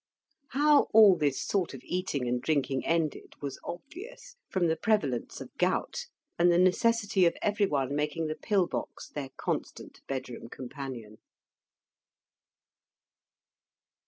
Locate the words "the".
4.65-4.75, 6.51-6.57, 8.25-8.33